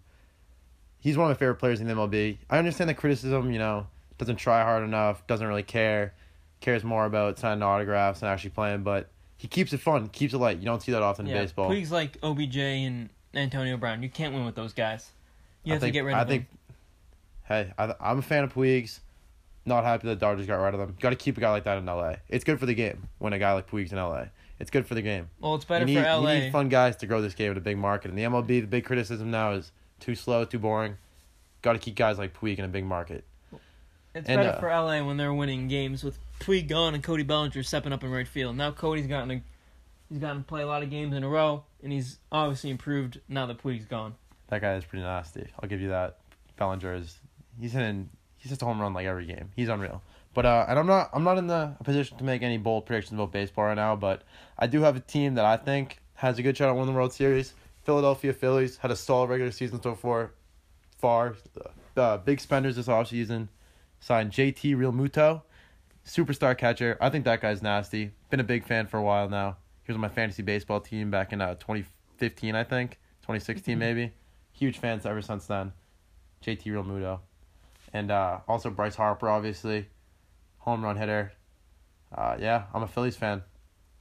[1.01, 2.37] he's one of my favorite players in the MLB.
[2.51, 3.87] I understand the criticism, you know,
[4.19, 6.13] doesn't try hard enough, doesn't really care,
[6.61, 8.83] cares more about signing autographs and actually playing.
[8.83, 10.59] But he keeps it fun, keeps it light.
[10.59, 11.71] You don't see that often yeah, in baseball.
[11.71, 14.03] Puig's like OBJ and Antonio Brown.
[14.03, 15.13] You can't win with those guys.
[15.65, 16.59] You I have think, to get rid I of think, them.
[17.45, 19.01] hey, I, I'm a fan of Puig's.
[19.67, 20.97] Not happy that Dodgers got rid of them.
[21.01, 22.15] Got to keep a guy like that in LA.
[22.29, 24.27] It's good for the game when a guy like Puig's in LA.
[24.61, 25.29] It's good for the game.
[25.41, 26.33] Well, it's better you need, for LA.
[26.33, 28.09] You need fun guys to grow this game in a big market.
[28.09, 30.97] And the MLB, the big criticism now is too slow, too boring.
[31.63, 33.25] Got to keep guys like Puig in a big market.
[34.15, 37.23] It's And, better uh, for LA when they're winning games with Puig gone and Cody
[37.23, 38.57] Bellinger stepping up in right field.
[38.57, 39.43] Now Cody's gotten a,
[40.09, 43.21] he's gotten to play a lot of games in a row, and he's obviously improved
[43.29, 44.15] now that Puig's gone.
[44.49, 45.49] That guy is pretty nasty.
[45.61, 46.19] I'll give you that.
[46.57, 47.19] Bellinger is
[47.61, 48.09] he's in
[48.47, 49.51] he's just a home run like every game.
[49.57, 50.03] He's unreal.
[50.35, 53.19] But uh, and I'm not I'm not in the position to make any bold predictions
[53.19, 53.97] about baseball right now.
[53.97, 54.23] But
[54.57, 56.93] I do have a team that I think has a good shot at winning the
[56.93, 57.55] World Series.
[57.83, 60.31] Philadelphia Phillies had a solid regular season so far.
[60.99, 61.35] Far,
[61.97, 63.49] uh, big spenders this offseason.
[64.01, 65.43] Signed JT Realmuto,
[66.07, 66.97] superstar catcher.
[67.01, 68.13] I think that guy's nasty.
[68.31, 69.57] Been a big fan for a while now.
[69.85, 72.99] He was on my fantasy baseball team back in uh, 2015, I think.
[73.23, 73.79] 2016 Mhm.
[73.79, 74.13] maybe.
[74.53, 75.73] Huge fans ever since then.
[76.45, 77.21] JT Realmuto.
[77.93, 79.89] And uh, also Bryce Harper, obviously.
[80.59, 81.33] Home run hitter.
[82.13, 83.43] Uh, yeah, I'm a Phillies fan.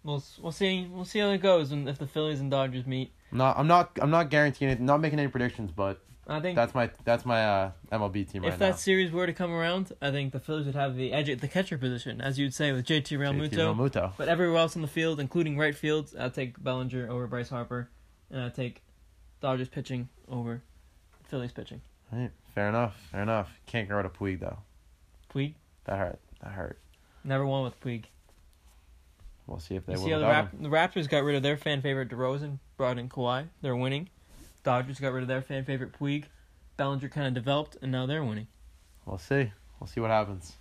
[0.03, 3.11] We'll we'll see we'll see how it goes when if the Phillies and Dodgers meet.
[3.31, 6.73] I'm I'm not I'm not guaranteeing it, not making any predictions, but I think that's
[6.73, 8.75] my that's my uh, MLB team right if that now.
[8.75, 11.47] series were to come around, I think the Phillies would have the edge at the
[11.47, 14.13] catcher position, as you'd say with JT Real JT Realmuto.
[14.17, 17.89] But everywhere else in the field, including right field, I'd take Bellinger over Bryce Harper,
[18.31, 18.83] and I'd take
[19.39, 20.63] Dodgers pitching over
[21.29, 21.81] Phillies pitching.
[22.11, 22.95] Right, fair enough.
[23.11, 23.49] Fair enough.
[23.67, 24.57] Can't get rid of Puig though.
[25.33, 25.53] Puig
[25.85, 26.19] That hurt.
[26.41, 26.79] That hurt.
[27.23, 28.05] never won with Puig.
[29.47, 31.57] We'll see if they You see how the, Rap- the Raptors got rid of their
[31.57, 33.47] fan favorite DeRozan, brought in Kawhi.
[33.61, 34.09] They're winning.
[34.63, 36.23] Dodgers got rid of their fan favorite Puig.
[36.77, 38.47] Bellinger kind of developed, and now they're winning.
[39.05, 39.51] We'll see.
[39.79, 40.55] We'll see what happens.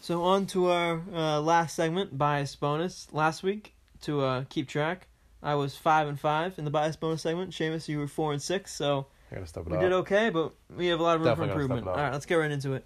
[0.00, 3.06] So on to our uh, last segment, bias bonus.
[3.12, 5.06] Last week, to uh, keep track,
[5.42, 7.52] I was five and five in the bias bonus segment.
[7.52, 8.74] Seamus, you were four and six.
[8.74, 9.82] So I gotta step it we up.
[9.82, 11.86] did okay, but we have a lot of room Definitely for improvement.
[11.86, 12.00] it All up.
[12.02, 12.84] right, let's get right into it.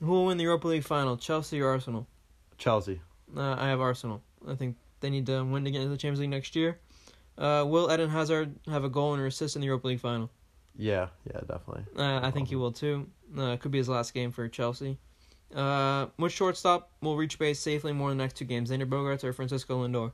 [0.00, 2.06] Who will win the Europa League final, Chelsea or Arsenal?
[2.58, 3.00] Chelsea.
[3.36, 4.22] Uh, I have Arsenal.
[4.46, 6.78] I think they need to win to get into the Champions League next year.
[7.36, 10.30] Uh, will Eden Hazard have a goal and an assist in the Europa League final?
[10.76, 11.84] Yeah, yeah, definitely.
[11.96, 13.08] Uh, I think he will too.
[13.36, 14.98] Uh, could be his last game for Chelsea.
[15.54, 19.24] Uh, which shortstop will reach base safely more in the next two games, Xander Bogaerts
[19.24, 20.12] or Francisco Lindor?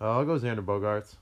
[0.00, 1.14] Uh, I'll go Xander Bogaerts.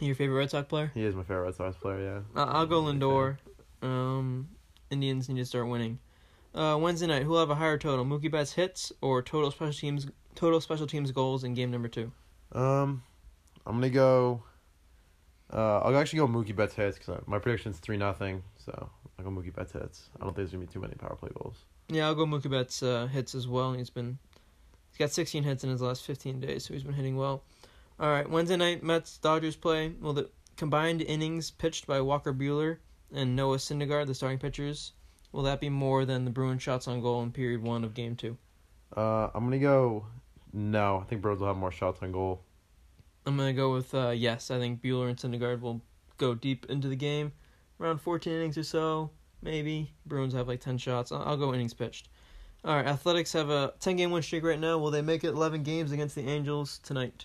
[0.00, 0.90] Your favorite Red Sox player?
[0.94, 2.22] He is my favorite Red Sox player.
[2.34, 2.40] Yeah.
[2.42, 3.38] Uh, I'll go Lindor.
[3.82, 4.48] Um,
[4.90, 5.98] Indians need to start winning.
[6.54, 10.06] Uh, Wednesday night, who'll have a higher total, Mookie Betts hits or total special teams
[10.34, 12.12] total special teams goals in game number two?
[12.52, 13.02] Um,
[13.66, 14.42] I'm gonna go.
[15.52, 18.42] Uh, I'll actually go Mookie Betts hits because my prediction's three nothing.
[18.56, 20.10] So I'll go Mookie Betts hits.
[20.16, 21.56] I don't think there's gonna be too many power play goals.
[21.88, 23.72] Yeah, I'll go Mookie Betts uh, hits as well.
[23.72, 24.18] He's been
[24.90, 27.42] he's got 16 hits in his last 15 days, so he's been hitting well.
[27.98, 29.94] All right, Wednesday night Mets Dodgers play.
[30.00, 32.76] Well, the combined innings pitched by Walker Buehler
[33.10, 34.92] and Noah Syndergaard, the starting pitchers,
[35.32, 38.14] will that be more than the Bruins shots on goal in period one of game
[38.14, 38.36] two?
[38.94, 40.06] Uh, I'm gonna go.
[40.52, 42.42] No, I think Bruins will have more shots on goal.
[43.24, 44.50] I'm gonna go with uh, yes.
[44.50, 45.80] I think Buehler and Syndergaard will
[46.18, 47.32] go deep into the game,
[47.80, 49.90] around 14 innings or so, maybe.
[50.04, 51.12] Bruins have like 10 shots.
[51.12, 52.10] I'll, I'll go innings pitched.
[52.62, 54.76] All right, Athletics have a 10 game win streak right now.
[54.76, 57.24] Will they make it 11 games against the Angels tonight?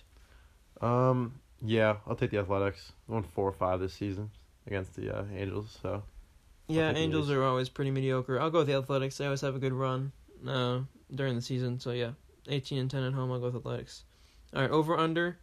[0.82, 2.92] Um, yeah, I'll take the Athletics.
[3.08, 4.30] Won four or five this season
[4.66, 5.78] against the uh, Angels.
[5.82, 6.02] So
[6.68, 8.40] Yeah, Angels are always pretty mediocre.
[8.40, 9.16] I'll go with the Athletics.
[9.18, 10.12] They always have a good run
[10.46, 10.80] uh,
[11.14, 11.78] during the season.
[11.80, 12.10] So yeah,
[12.48, 13.30] 18 and 10 at home.
[13.30, 14.04] I'll go with Athletics.
[14.54, 15.38] All right, over under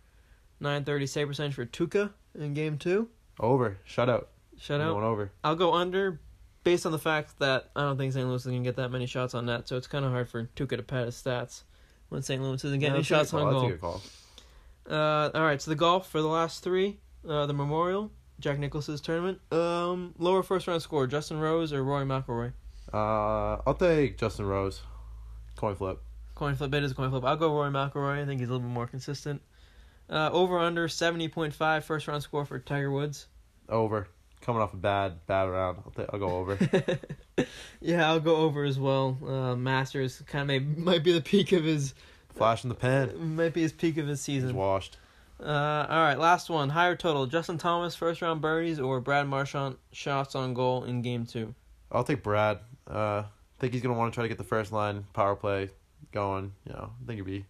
[0.60, 3.08] 930 save percentage for Tuukka in game two.
[3.40, 4.26] over shutout.
[4.60, 4.94] Shut I'm out.
[4.94, 5.32] Going over.
[5.44, 6.20] I'll go under
[6.66, 8.28] based on the fact that I don't think St.
[8.28, 10.28] Louis is going to get that many shots on net, so it's kind of hard
[10.28, 11.64] for Tuukka to pad his stats
[12.10, 12.42] when St.
[12.44, 14.02] Louis isn't getting Yeah, any that's a good shots on goal.
[14.90, 19.02] Uh, all right, so the golf for the last three, uh, the Memorial, Jack Nicklaus's
[19.02, 19.40] tournament.
[19.52, 22.54] Um, lower first round score: Justin Rose or Rory McIlroy.
[22.94, 24.82] Uh, I'll take Justin Rose.
[25.56, 26.02] Coin flip.
[26.36, 26.74] Coin flip.
[26.74, 27.24] It is a coin flip.
[27.24, 28.22] I'll go Rory McIlroy.
[28.22, 29.42] I think he's a little bit more consistent.
[30.10, 33.28] Uh, over under 70.5 first round score for Tiger Woods.
[33.68, 34.08] Over.
[34.42, 35.80] Coming off a bad bad round.
[35.86, 36.58] I'll, ta- I'll go over.
[37.82, 39.18] yeah, I'll go over as well.
[39.24, 41.94] Uh, Masters kind of may, might be the peak of his
[42.34, 43.36] Flash in the pan.
[43.36, 44.56] might be his peak of his He's season.
[44.56, 44.98] washed.
[45.42, 46.70] Uh, all right, last one.
[46.70, 51.26] Higher total: Justin Thomas first round birdies or Brad Marchand shots on goal in game
[51.26, 51.54] two.
[51.92, 52.60] I'll take Brad.
[52.90, 53.26] Uh, I
[53.60, 55.70] think he's gonna want to try to get the first line power play
[56.12, 56.54] going.
[56.66, 57.46] You know, I think it'd be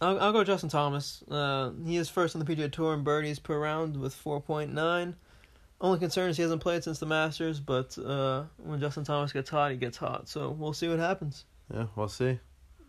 [0.00, 1.22] I'll I'll go Justin Thomas.
[1.30, 4.72] Uh, he is first on the PGA Tour in birdies per round with four point
[4.72, 5.14] nine.
[5.82, 9.48] Only concern is he hasn't played since the Masters, but uh, when Justin Thomas gets
[9.50, 10.28] hot, he gets hot.
[10.28, 11.44] So we'll see what happens.
[11.72, 12.38] Yeah, we'll see.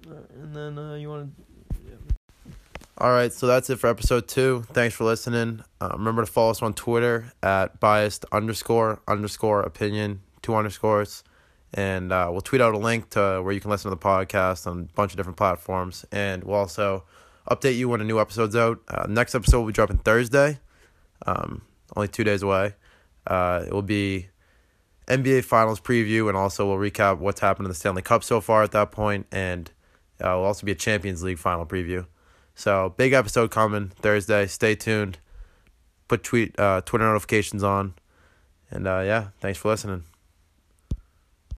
[0.07, 1.43] And then uh, you want to.
[2.97, 4.63] All right, so that's it for episode two.
[4.73, 5.63] Thanks for listening.
[5.79, 11.23] Uh, remember to follow us on Twitter at biased underscore underscore opinion two underscores,
[11.73, 14.67] and uh, we'll tweet out a link to where you can listen to the podcast
[14.67, 17.03] on a bunch of different platforms, and we'll also
[17.49, 18.79] update you when a new episode's out.
[18.87, 20.59] Uh, next episode will be dropping Thursday,
[21.25, 21.61] um,
[21.95, 22.75] only two days away.
[23.25, 24.27] Uh, it will be
[25.07, 28.63] NBA Finals preview, and also we'll recap what's happened in the Stanley Cup so far
[28.63, 29.71] at that point, and
[30.21, 32.05] uh, will also be a Champions League final preview.
[32.55, 34.45] So big episode coming Thursday.
[34.47, 35.17] Stay tuned.
[36.07, 37.93] Put tweet uh, Twitter notifications on,
[38.69, 40.10] and uh, yeah, thanks for listening.